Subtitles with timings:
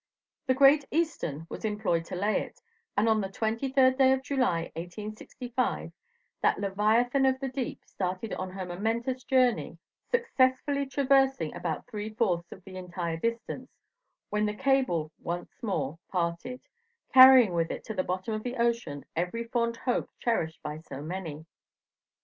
[0.47, 2.59] The Great Eastern was employed to lay it,
[2.97, 5.91] and on the 23rd day of July, 1865,
[6.41, 9.77] that leviathan of the deep, started on her momentous journey,
[10.09, 13.69] successfully traversing about three fourths of the entire distance,
[14.31, 16.61] when the cable once more parted,
[17.13, 20.99] carrying with it to the bottom of the ocean every fond hope cherished by so
[21.03, 21.45] many.